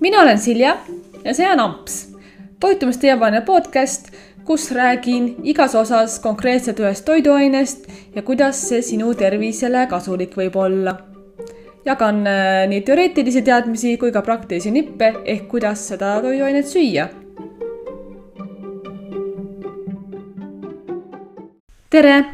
mina 0.00 0.20
olen 0.20 0.38
Silja 0.38 0.76
ja 1.24 1.34
see 1.34 1.48
on 1.52 1.60
Amps, 1.60 2.08
toitumisteemane 2.60 3.40
podcast, 3.40 4.08
kus 4.44 4.70
räägin 4.72 5.34
igas 5.44 5.74
osas 5.74 6.18
konkreetselt 6.20 6.80
ühest 6.80 7.04
toiduainest 7.04 7.86
ja 8.14 8.22
kuidas 8.22 8.62
see 8.68 8.82
sinu 8.82 9.14
tervisele 9.14 9.86
kasulik 9.90 10.36
võib 10.36 10.56
olla. 10.56 10.96
jagan 11.84 12.26
äh, 12.28 12.66
nii 12.68 12.80
teoreetilisi 12.84 13.42
teadmisi 13.42 13.96
kui 13.96 14.12
ka 14.12 14.20
praktilisi 14.22 14.70
nippe 14.70 15.14
ehk 15.24 15.46
kuidas 15.48 15.86
seda 15.88 16.18
toiduainet 16.22 16.66
süüa. 16.66 17.08
tere, 21.90 22.24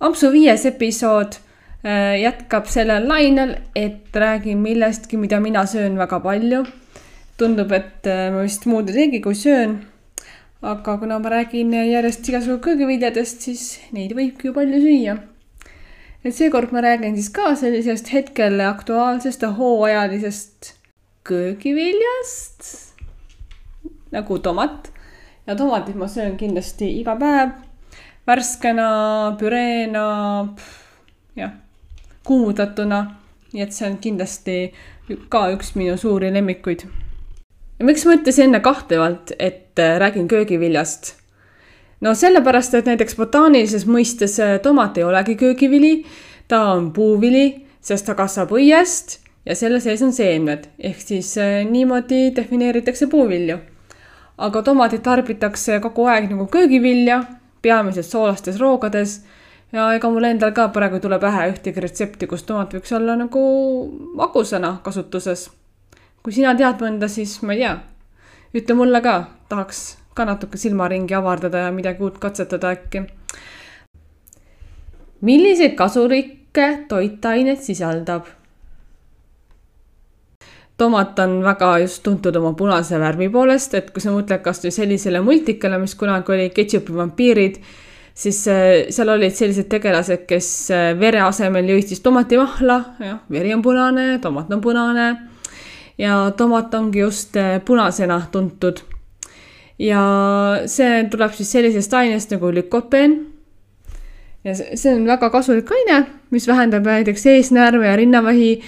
Ampsu 0.00 0.32
viies 0.32 0.66
episood 0.66 1.43
jätkab 1.84 2.68
sellel 2.70 3.08
lainel, 3.08 3.56
et 3.76 4.16
räägin 4.16 4.58
millestki, 4.58 5.16
mida 5.16 5.40
mina 5.40 5.66
söön 5.66 5.98
väga 5.98 6.20
palju. 6.20 6.64
tundub, 7.36 7.72
et 7.72 8.06
äh, 8.06 8.30
ma 8.30 8.44
vist 8.44 8.64
muud 8.66 8.88
ei 8.88 8.94
teegi, 8.94 9.20
kui 9.20 9.34
söön. 9.34 9.84
aga 10.62 10.96
kuna 10.98 11.18
ma 11.18 11.28
räägin 11.28 11.72
järjest 11.72 12.28
igasugu 12.28 12.58
köögiviljadest, 12.58 13.40
siis 13.40 13.80
neid 13.92 14.14
võibki 14.16 14.48
ju 14.48 14.54
palju 14.54 14.80
süüa. 14.80 15.18
et 16.24 16.34
seekord 16.34 16.72
ma 16.72 16.80
räägin 16.80 17.16
siis 17.16 17.28
ka 17.28 17.54
sellisest 17.54 18.12
hetkel 18.12 18.60
aktuaalsest 18.60 19.42
ja 19.42 19.50
hooajalisest 19.50 20.74
köögiviljast 21.24 22.94
nagu 24.12 24.38
tomat. 24.38 24.88
ja 25.46 25.56
tomatit 25.56 25.96
ma 25.96 26.08
söön 26.08 26.36
kindlasti 26.36 26.88
iga 27.00 27.16
päev 27.16 27.50
värskena, 28.26 29.36
püreena, 29.36 30.48
jah 31.36 31.63
kuumutatuna. 32.24 33.06
nii 33.54 33.62
et 33.62 33.72
see 33.72 33.86
on 33.86 33.98
kindlasti 34.02 34.54
ka 35.30 35.44
üks 35.54 35.74
minu 35.78 35.96
suuri 36.00 36.32
lemmikuid. 36.34 36.86
ja 37.78 37.84
miks 37.84 38.04
ma 38.06 38.16
ütlesin 38.16 38.48
enne 38.48 38.60
kahtlevalt, 38.60 39.32
et 39.38 39.78
äh, 39.78 39.98
räägin 40.00 40.28
köögiviljast? 40.28 41.14
no 42.00 42.14
sellepärast, 42.14 42.74
et 42.74 42.88
näiteks 42.88 43.16
botaanilises 43.16 43.86
mõistes 43.86 44.38
äh, 44.40 44.56
tomat 44.62 44.98
ei 44.98 45.04
olegi 45.04 45.36
köögivili, 45.36 45.94
ta 46.48 46.64
on 46.72 46.90
puuvili, 46.92 47.66
sest 47.80 48.06
ta 48.06 48.14
kasvab 48.14 48.56
õiest 48.56 49.18
ja 49.46 49.56
selle 49.56 49.80
sees 49.80 50.02
on 50.02 50.12
seemned, 50.12 50.68
ehk 50.78 51.00
siis 51.00 51.36
äh, 51.38 51.62
niimoodi 51.68 52.32
defineeritakse 52.36 53.06
puuvilju. 53.06 53.58
aga 54.38 54.62
tomatit 54.62 55.02
tarbitakse 55.02 55.78
kogu 55.80 56.08
aeg 56.10 56.30
nagu 56.30 56.46
köögivilja, 56.50 57.22
peamiselt 57.62 58.06
soolastes 58.06 58.58
roogades 58.58 59.20
ja 59.74 59.88
ega 59.96 60.10
mul 60.10 60.28
endal 60.28 60.52
ka 60.54 60.68
praegu 60.74 60.98
ei 60.98 61.02
tule 61.02 61.18
pähe 61.22 61.48
ühtegi 61.50 61.82
retsepti, 61.82 62.28
kus 62.30 62.46
tomat 62.46 62.76
võiks 62.76 62.94
olla 62.94 63.16
nagu 63.18 63.42
magusana 64.20 64.76
kasutuses. 64.84 65.50
kui 66.22 66.32
sina 66.32 66.54
tead 66.56 66.80
mõnda, 66.80 67.08
siis 67.08 67.40
ma 67.42 67.52
ei 67.52 67.64
tea, 67.64 67.74
ütle 68.56 68.76
mulle 68.78 69.00
ka, 69.04 69.16
tahaks 69.48 69.82
ka 70.14 70.24
natuke 70.24 70.58
silmaringi 70.58 71.14
avardada 71.14 71.66
ja 71.66 71.72
midagi 71.74 72.02
uut 72.06 72.18
katsetada 72.22 72.70
äkki. 72.76 73.04
milliseid 75.20 75.74
kasulikke 75.74 76.86
toitaineid 76.88 77.60
sisaldab? 77.60 78.30
tomat 80.76 81.18
on 81.18 81.42
väga 81.42 81.78
just 81.78 82.02
tuntud 82.02 82.36
oma 82.36 82.52
punase 82.52 82.98
värvi 82.98 83.28
poolest, 83.28 83.74
et 83.74 83.90
kui 83.90 84.02
sa 84.02 84.10
mõtled 84.10 84.42
kasvõi 84.42 84.70
sellisele 84.70 85.20
multikale, 85.20 85.78
mis 85.78 85.94
kunagi 85.94 86.32
oli 86.32 86.50
Ketšupi 86.50 86.94
vampiirid 86.94 87.58
siis 88.14 88.46
äh, 88.48 88.86
seal 88.94 89.10
olid 89.14 89.34
sellised 89.34 89.68
tegelased, 89.70 90.24
kes 90.28 90.48
äh, 90.74 90.92
vere 90.98 91.24
asemel 91.26 91.68
jõid 91.74 91.90
siis 91.90 92.02
tomatimahla, 92.04 92.78
jah, 93.02 93.20
veri 93.32 93.54
on 93.54 93.62
punane, 93.64 94.06
tomat 94.22 94.52
on 94.54 94.62
punane 94.64 95.08
ja 95.98 96.18
tomat 96.38 96.74
ongi 96.78 97.02
just 97.02 97.36
äh, 97.36 97.58
punasena 97.64 98.22
tuntud. 98.32 98.82
ja 99.78 100.00
see 100.70 101.02
tuleb 101.10 101.32
siis 101.34 101.50
sellisest 101.50 101.94
ainest 101.98 102.30
nagu 102.30 102.52
lükopeen. 102.54 103.16
ja 104.44 104.54
see 104.54 104.94
on 104.94 105.06
väga 105.06 105.30
kasulik 105.34 105.70
aine, 105.74 106.04
mis 106.30 106.46
vähendab 106.48 106.86
näiteks 106.86 107.26
eesnäärme 107.26 107.86
ja 107.86 107.96
rinnavähi 107.96 108.60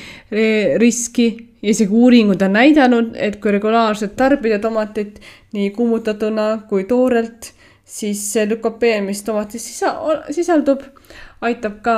riski 0.82 1.28
isegi 1.62 1.92
uuringud 1.92 2.42
on 2.42 2.52
näidanud, 2.52 3.14
et 3.14 3.38
kui 3.42 3.52
regulaarselt 3.54 4.16
tarbida 4.16 4.58
tomatit 4.58 5.20
nii 5.54 5.70
kuumutatuna 5.70 6.66
kui 6.68 6.84
toorelt 6.84 7.52
siis 7.86 8.32
see 8.32 8.48
lükopeen, 8.48 9.04
mis 9.06 9.22
tomatis 9.22 9.62
sisa-, 9.70 10.24
sisaldub, 10.34 10.82
aitab 11.40 11.80
ka 11.82 11.96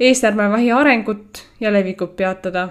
eesnäärmevähi 0.00 0.72
arengut 0.72 1.44
ja 1.60 1.72
levikut 1.72 2.16
peatada. 2.16 2.68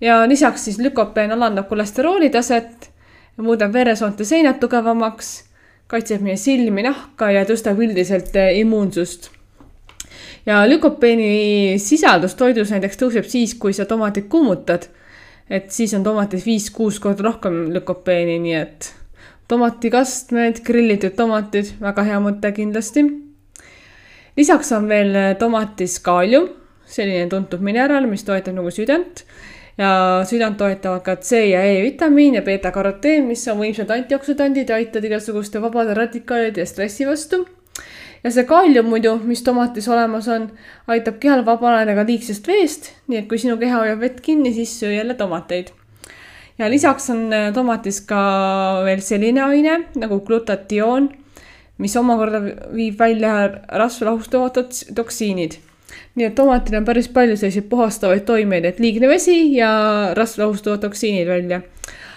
ja 0.00 0.28
lisaks 0.28 0.64
siis 0.64 0.78
lükopeen 0.78 1.32
alandab 1.32 1.68
kolesterooli 1.68 2.30
taset, 2.30 2.90
muudab 3.36 3.72
veresoonte 3.72 4.24
seinad 4.24 4.58
tugevamaks, 4.60 5.44
kaitseb 5.86 6.22
meie 6.22 6.36
silmi, 6.36 6.82
nahka 6.82 7.30
ja 7.30 7.44
tõstab 7.46 7.78
üldiselt 7.78 8.36
eh, 8.36 8.58
immuunsust. 8.58 9.30
ja 10.46 10.64
lükopeeni 10.68 11.78
sisaldus 11.78 12.34
toidus 12.34 12.74
näiteks 12.74 12.98
tõuseb 12.98 13.28
siis, 13.28 13.54
kui 13.54 13.72
sa 13.72 13.84
tomatit 13.84 14.28
kuumutad. 14.28 14.88
et 15.50 15.70
siis 15.70 15.94
on 15.94 16.02
tomatis 16.02 16.46
viis-kuus 16.46 16.98
korda 17.00 17.22
rohkem 17.22 17.70
lükopeeni, 17.70 18.38
nii 18.38 18.54
et 18.54 18.92
tomatikastmed, 19.48 20.62
grillitud 20.64 21.16
tomatid, 21.16 21.74
väga 21.80 22.04
hea 22.06 22.18
mõte 22.22 22.52
kindlasti. 22.56 23.04
lisaks 24.36 24.72
on 24.72 24.88
veel 24.88 25.16
tomatis 25.38 25.98
kaalium, 26.00 26.48
selline 26.86 27.28
tuntud 27.28 27.60
mineraal, 27.60 28.06
mis 28.08 28.24
toetab 28.24 28.56
nagu 28.56 28.70
südant 28.70 29.24
ja 29.78 30.22
südant 30.28 30.58
toetavad 30.60 31.02
ka 31.04 31.16
C 31.16 31.42
ja 31.50 31.62
E 31.64 31.82
vitamiin 31.82 32.34
ja 32.34 32.42
beeta-karoteen, 32.42 33.26
mis 33.26 33.44
on 33.48 33.58
võimsad 33.60 33.90
antioksüdandid 33.90 34.68
ja 34.68 34.78
aitavad 34.80 35.08
igasuguste 35.08 35.62
vabade 35.62 35.94
radikaalide 35.96 36.60
ja 36.60 36.66
stressi 36.66 37.08
vastu. 37.08 37.46
ja 38.24 38.30
see 38.30 38.44
kaalium 38.46 38.86
muidu, 38.86 39.16
mis 39.24 39.42
tomatis 39.42 39.88
olemas 39.88 40.28
on, 40.28 40.50
aitab 40.86 41.18
kehal 41.18 41.44
vabaneda 41.46 41.96
ka 41.98 42.06
liigsest 42.06 42.46
veest, 42.46 42.92
nii 43.08 43.18
et 43.18 43.28
kui 43.28 43.38
sinu 43.38 43.58
keha 43.58 43.82
hoiab 43.82 44.00
vett 44.00 44.20
kinni, 44.22 44.54
siis 44.54 44.78
söö 44.80 44.92
jälle 44.92 45.14
tomateid 45.14 45.72
ja 46.58 46.70
lisaks 46.70 47.10
on 47.10 47.32
äh, 47.32 47.50
tomatis 47.54 48.00
ka 48.06 48.22
veel 48.84 49.02
selline 49.04 49.42
aine 49.44 49.78
nagu 49.98 50.20
glutatioon, 50.26 51.08
mis 51.82 51.96
omakorda 51.96 52.42
viib 52.74 52.98
välja 53.00 53.34
rasva 53.80 54.12
lahustavad 54.12 54.58
toksiinid. 54.94 55.58
nii 56.14 56.24
et 56.24 56.34
tomatil 56.34 56.76
on 56.76 56.84
päris 56.84 57.08
palju 57.08 57.36
selliseid 57.36 57.68
puhastavaid 57.68 58.24
toimeid, 58.28 58.64
et 58.64 58.78
liigne 58.80 59.08
vesi 59.08 59.54
ja 59.54 60.12
rasva 60.16 60.44
lahustavad 60.44 60.80
toksiinid 60.80 61.28
välja. 61.28 61.62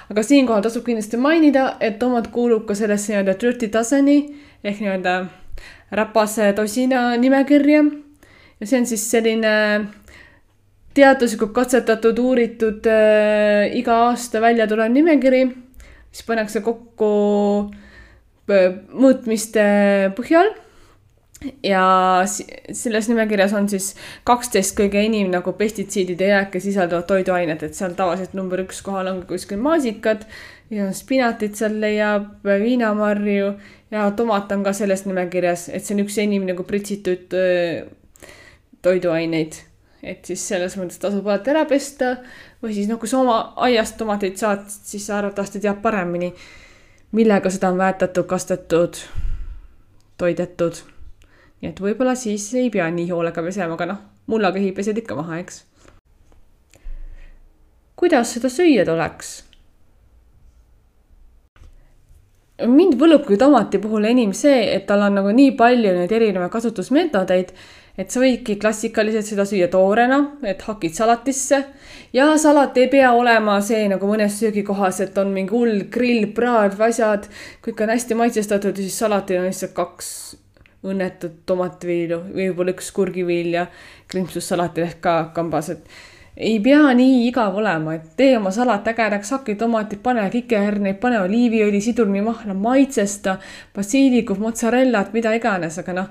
aga 0.10 0.24
siinkohal 0.24 0.62
tasub 0.62 0.86
kindlasti 0.86 1.18
mainida, 1.18 1.76
et 1.80 2.00
tomat 2.00 2.28
kuulub 2.28 2.66
ka 2.66 2.76
sellesse 2.76 3.14
nii-öelda 3.14 3.40
dirty 3.42 3.72
dozen'i 3.74 4.20
ehk 4.64 4.82
nii-öelda 4.82 5.26
räpase 5.92 6.54
tosina 6.54 7.16
nimekirja. 7.18 7.84
ja 8.60 8.68
see 8.68 8.80
on 8.80 8.86
siis 8.86 9.12
selline 9.12 9.54
teaduslikult 10.96 11.54
katsetatud, 11.56 12.20
uuritud 12.20 12.88
äh, 12.88 13.72
iga 13.76 13.98
aasta 14.10 14.42
välja 14.44 14.68
tulev 14.70 14.92
nimekiri, 14.94 15.44
mis 15.50 16.24
pannakse 16.28 16.62
kokku 16.66 17.10
äh, 18.52 18.78
mõõtmiste 18.94 19.66
põhjal. 20.18 20.54
ja 21.62 22.24
selles 22.26 23.10
nimekirjas 23.12 23.52
on 23.54 23.68
siis 23.70 23.92
kaksteist 24.26 24.74
kõige 24.78 25.02
enim 25.04 25.28
nagu 25.30 25.52
pestitsiidide 25.54 26.32
jääke 26.32 26.60
sisaldavat 26.64 27.08
toiduainet, 27.12 27.64
et 27.64 27.76
seal 27.76 27.94
tavaliselt 27.94 28.34
number 28.34 28.64
üks 28.64 28.82
kohal 28.82 29.12
on 29.12 29.22
kuskil 29.28 29.60
maasikad 29.62 30.24
ja 30.74 30.88
spinatit 30.96 31.60
seal 31.60 31.76
leiab, 31.84 32.32
viinamarju 32.48 33.52
ja 33.92 34.08
tomat 34.18 34.52
on 34.56 34.64
ka 34.66 34.74
selles 34.74 35.06
nimekirjas, 35.06 35.70
et 35.70 35.86
see 35.86 35.98
on 35.98 36.06
üks 36.08 36.18
enim 36.24 36.48
nagu 36.48 36.66
pritsitud 36.66 37.36
äh, 37.36 37.84
toiduaineid 38.82 39.60
et 40.06 40.26
siis 40.30 40.42
selles 40.52 40.76
mõttes 40.78 41.00
tasub 41.02 41.26
alati 41.28 41.52
ära 41.54 41.66
pesta 41.70 42.16
või 42.62 42.76
siis 42.76 42.90
noh, 42.90 43.00
kui 43.02 43.10
sa 43.10 43.22
oma 43.24 43.38
aiast 43.66 43.98
tomateid 43.98 44.38
saad, 44.40 44.66
siis 44.70 45.08
sa 45.08 45.20
arvatavasti 45.20 45.62
tead 45.64 45.82
paremini, 45.84 46.32
millega 47.18 47.50
seda 47.54 47.72
on 47.74 47.80
väetatud, 47.82 48.28
kastetud, 48.30 49.00
toidetud. 50.22 50.84
nii 51.62 51.72
et 51.72 51.82
võib-olla 51.82 52.16
siis 52.20 52.48
ei 52.54 52.70
pea 52.70 52.90
nii 52.92 53.10
hoolega 53.10 53.44
pesema, 53.44 53.74
aga 53.74 53.90
noh, 53.94 54.04
mullakehi 54.30 54.72
pesed 54.78 55.02
ikka 55.02 55.18
maha, 55.18 55.42
eks. 55.42 55.64
kuidas 57.96 58.38
seda 58.38 58.52
süüa 58.52 58.86
tuleks? 58.86 59.36
mind 62.64 62.96
võlubki 62.96 63.36
tomati 63.38 63.82
puhul 63.84 64.06
enim 64.08 64.32
see, 64.34 64.62
et 64.78 64.86
tal 64.88 65.02
on 65.04 65.18
nagu 65.20 65.32
nii 65.36 65.52
palju 65.60 65.92
neid 65.98 66.12
erinevaid 66.16 66.54
kasutusmeetodeid 66.54 67.52
et 67.98 68.12
sa 68.12 68.20
võidki 68.20 68.58
klassikaliselt 68.60 69.28
seda 69.28 69.46
süüa 69.48 69.70
toorena, 69.72 70.20
et 70.44 70.62
hakid 70.68 70.96
salatisse. 70.98 71.62
Ja 72.14 72.30
salat 72.40 72.78
ei 72.78 72.90
pea 72.92 73.12
olema 73.16 73.58
see 73.64 73.86
nagu 73.92 74.08
mõnes 74.10 74.40
söögikohas, 74.40 75.02
et 75.06 75.18
on 75.22 75.32
mingi 75.36 75.56
hull 75.56 75.86
grill, 75.92 76.28
praad, 76.36 76.76
asjad, 76.80 77.30
kõik 77.66 77.86
on 77.86 77.94
hästi 77.96 78.18
maitsestatud 78.20 78.82
siis 78.82 78.98
salatil 79.00 79.42
on 79.42 79.48
lihtsalt 79.50 79.76
kaks 79.78 80.10
õnnetut 80.86 81.40
tomativiilu 81.50 82.20
või 82.28 82.50
võib-olla 82.50 82.76
üks 82.76 82.92
kurgiviil 82.94 83.56
ja 83.56 83.66
krimpsussalatil 84.12 84.86
ehk 84.86 85.00
ka 85.02 85.16
kambas, 85.34 85.72
et 85.74 85.88
ei 86.36 86.60
pea 86.60 86.92
nii 86.94 87.24
igav 87.30 87.56
olema, 87.58 87.96
et 87.96 88.12
tee 88.20 88.36
oma 88.38 88.52
salat 88.52 88.88
ägedaks, 88.92 89.32
hakki 89.38 89.56
tomatid, 89.60 90.02
pane 90.04 90.28
kikerherneid, 90.34 91.00
pane 91.02 91.22
oliiviõli, 91.24 91.80
sidrunimahla, 91.82 92.54
maitsesta, 92.60 93.38
basiilikum, 93.76 94.44
mozzarellat, 94.44 95.14
mida 95.16 95.32
iganes, 95.38 95.80
aga 95.80 95.96
noh, 95.96 96.10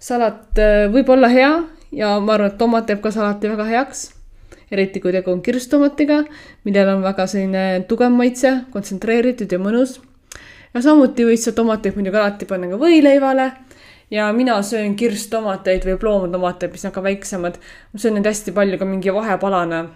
salat 0.00 0.58
äh, 0.58 0.88
võib 0.92 1.08
olla 1.12 1.28
hea 1.28 1.52
ja 1.92 2.14
ma 2.20 2.34
arvan, 2.34 2.52
et 2.52 2.58
tomat 2.58 2.88
teeb 2.88 3.02
ka 3.04 3.12
salati 3.14 3.50
väga 3.50 3.66
heaks. 3.68 4.10
eriti 4.70 5.00
kui 5.02 5.12
tegu 5.12 5.32
on 5.32 5.40
kirsttomatiga, 5.42 6.22
millel 6.64 6.92
on 6.94 7.02
väga 7.02 7.26
selline 7.26 7.84
tugev 7.90 8.12
maitse, 8.14 8.52
kontsentreeritud 8.72 9.52
ja 9.52 9.58
mõnus. 9.58 9.98
ja 10.74 10.82
samuti 10.82 11.26
võid 11.26 11.42
sa 11.42 11.52
tomateid 11.52 11.98
muidugi 11.98 12.16
alati 12.16 12.46
panna 12.46 12.70
ka 12.70 12.78
võileivale 12.78 13.50
ja 14.10 14.32
mina 14.32 14.62
söön 14.62 14.96
kirstomateid 14.96 15.86
või 15.86 15.98
ploomutomateid, 15.98 16.72
mis 16.72 16.84
on 16.84 16.92
ka 16.92 17.02
väiksemad. 17.02 17.58
ma 17.92 17.98
söön 17.98 18.14
neid 18.14 18.26
hästi 18.26 18.52
palju 18.52 18.78
ka 18.78 18.84
mingi 18.84 19.14
vahepalana. 19.14 19.88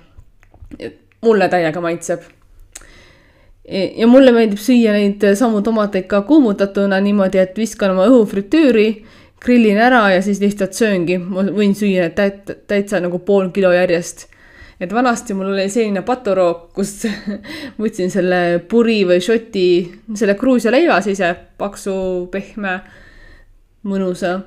mulle 1.20 1.48
täiega 1.48 1.80
maitseb. 1.80 2.20
ja 3.96 4.06
mulle 4.06 4.32
meeldib 4.32 4.58
süüa 4.58 4.92
neid 4.92 5.34
samu 5.34 5.62
tomateid 5.62 6.06
ka 6.06 6.22
kuumutatuna 6.22 7.00
niimoodi, 7.00 7.38
et 7.38 7.56
viskan 7.58 7.90
oma 7.90 8.06
õhufritüüri, 8.06 9.04
grillin 9.42 9.80
ära 9.80 10.06
ja 10.14 10.22
siis 10.22 10.40
lihtsalt 10.40 10.76
sööngi. 10.76 11.18
ma 11.18 11.42
võin 11.48 11.74
süüa 11.74 12.10
täit-, 12.14 12.54
täitsa 12.66 13.00
nagu 13.00 13.18
pool 13.18 13.50
kilo 13.54 13.72
järjest 13.72 14.28
et 14.80 14.92
vanasti 14.92 15.34
mul 15.34 15.52
oli 15.52 15.68
selline 15.70 16.02
paturook, 16.06 16.66
kus 16.76 17.04
võtsin 17.82 18.10
selle 18.12 18.40
puri 18.68 19.02
või 19.08 19.22
šoti, 19.22 19.68
selle 20.18 20.36
Gruusia 20.38 20.72
leiva 20.74 20.98
sise, 21.04 21.30
paksu, 21.58 21.94
pehme 22.32 22.78
mõnusa. 23.88 24.40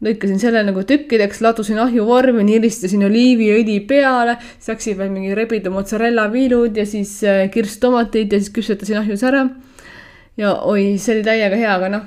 lõikasin 0.00 0.40
selle 0.40 0.62
nagu 0.64 0.82
tükkideks, 0.88 1.42
ladusin 1.44 1.78
ahjuvormi, 1.82 2.44
niristasin 2.44 3.04
oliiviõli 3.08 3.80
peale, 3.88 4.38
siis 4.56 4.72
läksid 4.72 4.98
veel 4.98 5.10
mingi 5.12 5.34
rebitud 5.36 5.74
mozzarella 5.74 6.28
viilud 6.32 6.76
ja 6.76 6.86
siis 6.86 7.18
äh, 7.24 7.48
kirstomatid 7.52 8.32
ja 8.32 8.40
siis 8.40 8.52
küpsetasin 8.56 9.02
ahjus 9.02 9.24
ära. 9.24 9.48
ja 10.36 10.54
oi, 10.64 10.96
see 10.98 11.18
oli 11.18 11.24
täiega 11.24 11.56
hea, 11.56 11.74
aga 11.76 11.92
noh, 11.96 12.06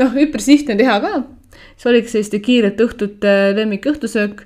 noh, 0.00 0.20
üpris 0.26 0.48
lihtne 0.48 0.76
teha 0.76 1.00
ka. 1.00 1.22
See 1.76 1.90
oligi 1.90 2.12
selliste 2.12 2.40
kiirete 2.44 2.86
õhtute 2.86 3.34
lemmik 3.56 3.86
õhtusöök. 3.92 4.44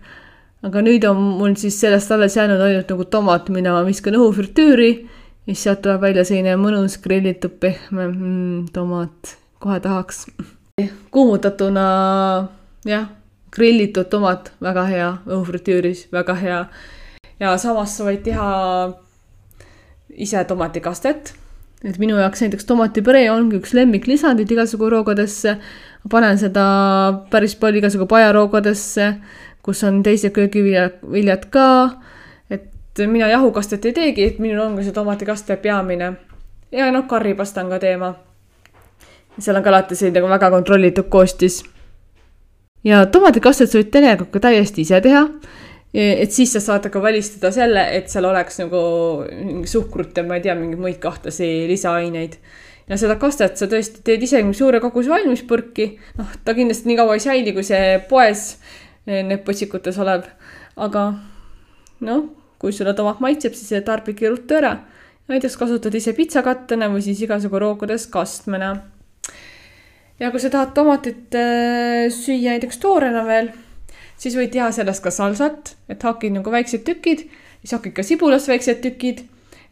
aga 0.67 0.83
nüüd 0.83 1.05
on 1.07 1.23
mul 1.39 1.55
siis 1.61 1.79
sellest 1.81 2.11
alles 2.13 2.37
jäänud 2.37 2.61
ainult 2.61 2.91
nagu 2.91 3.05
tomat, 3.05 3.49
mida 3.55 3.73
ma 3.73 3.85
viskan 3.87 4.19
õhufritüüri 4.19 4.93
ja 5.49 5.55
siis 5.55 5.65
sealt 5.65 5.83
tuleb 5.83 6.03
välja 6.03 6.25
selline 6.29 6.57
mõnus 6.61 6.99
grillitud 7.03 7.59
pehme 7.63 8.09
mm, 8.11 8.71
tomat, 8.75 9.37
kohe 9.63 9.81
tahaks 9.81 10.27
kuumutatuna 11.11 11.85
jah, 12.87 13.09
grillitud 13.55 14.09
tomat, 14.11 14.53
väga 14.63 14.85
hea, 14.91 15.11
õhufritüüris, 15.27 16.07
väga 16.13 16.35
hea. 16.39 16.63
ja 17.41 17.57
samas 17.59 17.97
sa 17.97 18.07
võid 18.07 18.23
teha 18.27 18.49
ise 20.09 20.45
tomatikastet. 20.45 21.35
Et 21.85 21.99
minu 21.99 22.17
jaoks 22.19 22.43
näiteks 22.43 22.67
tomatipüree 22.67 23.29
ongi 23.31 23.61
üks 23.61 23.75
lemmiklisandid 23.75 24.51
igasugu 24.51 24.91
roogadesse. 24.91 25.57
ma 26.05 26.11
panen 26.11 26.39
seda 26.39 26.65
päris 27.31 27.57
palju 27.57 27.79
igasugu 27.79 28.07
pajaroogadesse, 28.07 29.15
kus 29.63 29.85
on 29.85 30.03
teised 30.03 30.33
köögiviljad, 30.33 31.03
viljad 31.13 31.51
ka. 31.51 31.91
et 32.51 33.05
mina 33.07 33.29
jahukastet 33.29 33.85
ei 33.85 33.93
teegi, 33.93 34.25
et 34.25 34.39
minul 34.39 34.67
ongi 34.67 34.85
see 34.85 34.93
tomatikaste 34.93 35.57
peamine. 35.57 36.17
ja 36.73 36.91
noh, 36.93 37.07
karripasta 37.07 37.63
on 37.63 37.71
ka 37.71 37.79
teema 37.79 38.15
seal 39.39 39.57
on 39.57 39.63
ka 39.63 39.71
alati 39.71 39.97
selline 39.97 40.21
nagu 40.21 40.31
väga 40.31 40.51
kontrollitud 40.51 41.09
koostis. 41.09 41.63
ja 42.85 43.07
tomatikastet 43.07 43.71
sa 43.71 43.79
võid 43.79 43.91
tegelikult 43.95 44.31
ka 44.35 44.41
täiesti 44.49 44.83
ise 44.87 45.01
teha. 45.01 45.27
Et 45.95 46.33
siis 46.35 46.53
sa 46.53 46.61
saad 46.61 46.89
ka 46.93 47.03
välistada 47.03 47.51
selle, 47.55 47.85
et 47.97 48.11
seal 48.13 48.29
oleks 48.29 48.61
nagu 48.61 48.81
suhkrut 49.69 50.17
ja 50.17 50.25
ma 50.27 50.37
ei 50.37 50.45
tea, 50.45 50.57
mingeid 50.59 50.83
muid 50.83 50.99
kahtlasi 51.03 51.69
lisaaineid. 51.71 52.37
ja 52.89 52.97
seda 52.97 53.17
kastet 53.21 53.57
sa 53.61 53.69
tõesti 53.69 54.05
teed 54.05 54.23
ise 54.25 54.43
suure 54.57 54.81
koguse 54.81 55.11
valmis 55.11 55.43
purki. 55.49 55.95
noh, 56.19 56.37
ta 56.45 56.55
kindlasti 56.55 56.91
nii 56.91 57.01
kaua 57.01 57.17
ei 57.17 57.25
säili, 57.25 57.57
kui 57.57 57.65
see 57.65 57.99
poes 58.09 58.59
need 59.07 59.45
potsikutes 59.45 59.99
olev. 59.99 60.29
aga 60.77 61.09
noh, 62.05 62.29
kui 62.59 62.73
sulle 62.73 62.95
tomat 62.95 63.21
maitseb, 63.21 63.55
siis 63.55 63.85
tarbidki 63.85 64.29
ruttu 64.29 64.61
ära 64.61 64.77
näiteks 65.29 65.57
kasutad 65.61 65.95
ise 65.95 66.15
pitsakattena 66.17 66.89
või 66.93 67.03
siis 67.05 67.21
igasugu 67.25 67.61
rookades 67.61 68.07
kastmena 68.13 68.71
ja 70.21 70.31
kui 70.33 70.41
sa 70.43 70.51
tahad 70.53 70.75
tomatit 70.77 71.37
äh, 71.37 72.09
süüa 72.13 72.57
näiteks 72.57 72.81
toorena 72.83 73.25
veel, 73.27 73.53
siis 74.19 74.37
võid 74.39 74.53
teha 74.55 74.71
sellest 74.75 75.03
ka 75.05 75.13
salsat, 75.15 75.75
et 75.91 76.03
hakid 76.03 76.37
nagu 76.39 76.53
väiksed 76.53 76.85
tükid, 76.87 77.27
siis 77.63 77.75
hakid 77.77 77.95
ka 77.97 78.05
sibulast 78.07 78.51
väiksed 78.51 78.83
tükid. 78.85 79.27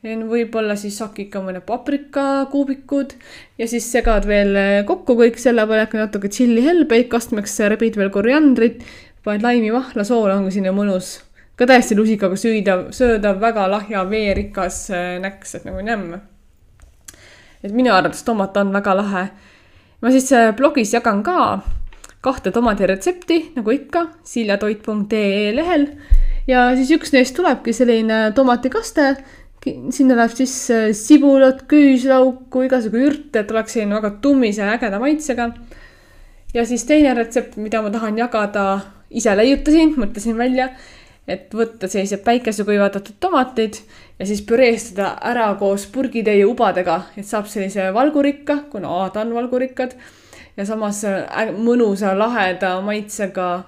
võib-olla 0.07 0.77
siis 0.79 0.99
hakid 1.03 1.31
ka 1.33 1.41
mõne 1.43 1.61
paprikakuubikud 1.67 3.15
ja 3.59 3.67
siis 3.67 3.89
segad 3.91 4.27
veel 4.29 4.55
äh, 4.57 4.85
kokku 4.87 5.17
kõik 5.19 5.41
selle 5.43 5.67
peale, 5.67 5.89
natuke 5.93 6.29
tšillihelbeid, 6.29 7.09
kastmeks 7.11 7.59
rebid 7.73 7.97
veel 7.97 8.13
koriandrit, 8.15 8.85
paned 9.25 9.43
laimi, 9.43 9.73
vahla, 9.75 10.05
soola, 10.05 10.37
ongi 10.37 10.55
selline 10.55 10.75
mõnus 10.77 11.17
ka 11.57 11.67
täiesti 11.67 11.97
lusikaga 11.97 12.37
süüda, 12.39 12.77
sööda 12.93 13.33
väga 13.41 13.67
lahja 13.73 14.05
veerikas 14.07 14.87
äh, 14.95 15.17
näks, 15.23 15.57
et 15.59 15.67
nagu 15.67 15.83
nämm. 15.83 16.21
et 17.65 17.73
minu 17.73 17.91
arvates 17.93 18.23
tomat 18.23 18.57
on 18.57 18.73
väga 18.73 18.95
lahe 18.95 19.27
ma 20.03 20.13
siis 20.13 20.31
äh, 20.33 20.53
blogis 20.57 20.93
jagan 20.95 21.23
ka 21.27 21.63
kahte 22.27 22.51
tomadiretsepti, 22.55 23.39
nagu 23.57 23.75
ikka, 23.75 24.07
siljatoit.ee 24.27 25.53
lehel. 25.55 25.89
ja 26.47 26.69
siis 26.79 26.91
üks 26.97 27.15
neist 27.15 27.37
tulebki 27.39 27.75
selline 27.77 28.33
tomatikaste. 28.35 29.15
sinna 29.91 30.15
läheb 30.19 30.35
sisse 30.35 30.93
sibulat, 30.95 31.65
küüslauku, 31.71 32.67
igasugu 32.67 33.01
ürte, 33.09 33.43
et 33.43 33.51
oleks 33.51 33.75
selline 33.75 33.99
väga 33.99 34.13
tummise 34.23 34.63
ja 34.63 34.75
ägeda 34.75 35.01
maitsega. 35.03 35.51
ja 36.55 36.67
siis 36.67 36.85
teine 36.85 37.15
retsept, 37.15 37.57
mida 37.57 37.83
ma 37.83 37.91
tahan 37.95 38.19
jagada, 38.19 38.67
ise 39.11 39.37
leiutasin, 39.37 39.95
mõtlesin 39.97 40.39
välja 40.39 40.71
et 41.27 41.51
võtta 41.55 41.89
sellised 41.91 42.23
päikesekuivatatud 42.23 43.17
tomatid 43.21 43.81
ja 44.19 44.27
siis 44.27 44.45
püreestada 44.47 45.17
ära 45.27 45.49
koos 45.59 45.87
purgitäie 45.91 46.45
ubadega, 46.47 47.01
et 47.19 47.27
saab 47.27 47.51
sellise 47.51 47.91
valgurikka, 47.95 48.61
kuna 48.71 49.03
A 49.03 49.11
ta 49.11 49.25
on 49.27 49.35
valgurikkad 49.35 49.97
ja 50.57 50.67
samas 50.67 51.03
äh, 51.05 51.53
mõnusa 51.53 52.15
laheda 52.19 52.81
maitsega 52.85 53.65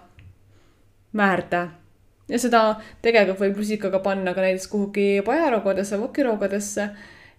määrde. 1.13 1.69
ja 2.29 2.39
seda 2.39 2.63
tegelikult 3.03 3.41
võib 3.41 3.63
rusikaga 3.63 4.03
panna 4.05 4.35
ka 4.35 4.45
näiteks 4.45 4.69
kuhugi 4.69 5.23
pajaroogadesse, 5.25 6.01
vokiroogadesse. 6.01 6.91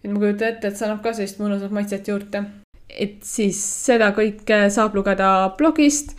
et 0.04 0.12
ma 0.12 0.20
kujutan 0.20 0.54
ette, 0.54 0.68
et 0.68 0.78
see 0.78 0.88
annab 0.88 1.04
ka 1.04 1.14
sellist 1.14 1.42
mõnusat 1.42 1.72
maitset 1.72 2.08
juurde. 2.08 2.44
et 2.90 3.22
siis 3.24 3.60
seda 3.86 4.12
kõike 4.18 4.68
saab 4.74 4.96
lugeda 4.96 5.54
blogist 5.58 6.16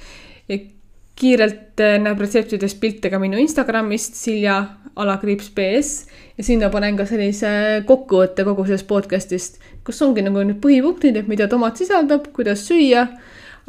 kiirelt 1.21 1.81
äh, 1.81 1.99
näeb 2.01 2.21
retseptidest 2.23 2.81
pilte 2.81 3.11
ka 3.13 3.19
minu 3.21 3.39
Instagramist, 3.41 4.17
Silja 4.17 4.57
alakriips 5.01 5.51
BS 5.55 5.91
ja 6.39 6.45
sinna 6.45 6.71
panen 6.73 6.97
ka 6.99 7.07
sellise 7.09 7.51
kokkuvõtte 7.89 8.45
kogu 8.49 8.65
sellest 8.69 8.89
podcast'ist, 8.89 9.61
kus 9.87 10.01
ongi 10.05 10.25
nagu 10.25 10.43
need 10.47 10.61
põhipunktid, 10.65 11.21
et 11.21 11.29
mida 11.31 11.49
tomat 11.51 11.81
sisaldab, 11.81 12.31
kuidas 12.37 12.65
süüa. 12.69 13.07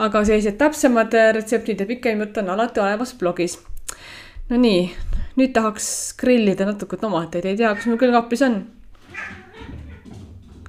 aga 0.02 0.22
sellised 0.26 0.56
täpsemad 0.58 1.14
äh, 1.14 1.34
retseptid 1.36 1.82
ja 1.84 1.86
pikem 1.86 2.24
jutt 2.24 2.38
on 2.42 2.50
alati 2.50 2.80
olemas 2.82 3.12
blogis. 3.20 3.58
Nonii, 4.50 4.86
nüüd 5.38 5.52
tahaks 5.54 6.14
grillida 6.18 6.66
natuke 6.66 6.98
tomateid, 6.98 7.46
ei 7.46 7.60
tea, 7.60 7.74
kas 7.76 7.86
mul 7.86 8.00
külmkapis 8.02 8.46
on. 8.48 8.62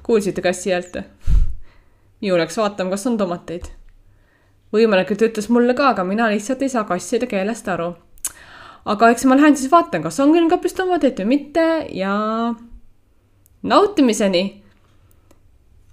kuulsite 0.03 0.43
kassi 0.43 0.75
häält? 0.75 0.99
ju 2.23 2.37
läks 2.39 2.59
vaatama, 2.59 2.91
kas 2.91 3.07
on 3.07 3.17
tomateid 3.19 3.71
võimalik, 4.73 5.12
et 5.12 5.26
ütles 5.29 5.49
mulle 5.52 5.75
ka, 5.79 5.93
aga 5.93 6.05
mina 6.07 6.29
lihtsalt 6.33 6.62
ei 6.64 6.73
saa 6.73 6.85
kasside 6.88 7.29
keelest 7.31 7.69
aru. 7.69 7.93
aga 8.85 9.11
eks 9.14 9.25
ma 9.31 9.37
lähen 9.38 9.57
siis 9.57 9.71
vaatan, 9.71 10.02
kas 10.02 10.19
on 10.21 10.33
külmkapis 10.35 10.75
tomateid 10.75 11.21
või 11.23 11.29
mitte 11.37 11.67
ja 11.95 12.14
nautimiseni. 13.62 14.62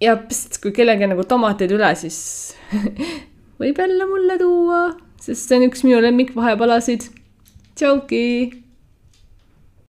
ja 0.02 0.16
pst, 0.18 0.62
kui 0.64 0.72
kellelgi 0.72 1.10
nagu 1.12 1.24
tomateid 1.24 1.72
üle, 1.76 1.92
siis 1.96 2.56
võib 3.62 3.78
jälle 3.78 4.10
mulle 4.10 4.40
tuua, 4.40 4.82
sest 5.20 5.50
see 5.50 5.60
on 5.60 5.68
üks 5.70 5.84
minu 5.84 6.02
lemmikvahepalasid. 6.06 7.10
tšauki 7.76 8.26